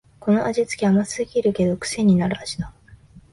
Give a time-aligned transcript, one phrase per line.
[0.19, 2.73] この味つけ、甘すぎるけどくせになる味だ